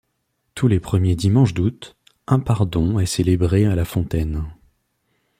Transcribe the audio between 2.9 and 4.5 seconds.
est célébré à la fontaine.